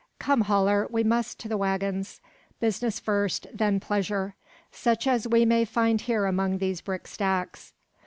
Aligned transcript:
"Come, 0.17 0.41
Haller! 0.45 0.87
we 0.89 1.03
must 1.03 1.39
to 1.41 1.47
the 1.47 1.57
waggons. 1.59 2.21
Business 2.59 2.99
first, 2.99 3.45
then 3.53 3.79
pleasure; 3.79 4.33
such 4.71 5.05
as 5.05 5.27
we 5.27 5.45
may 5.45 5.63
find 5.63 6.01
here 6.01 6.25
among 6.25 6.57
these 6.57 6.81
brick 6.81 7.05
stacks. 7.05 7.73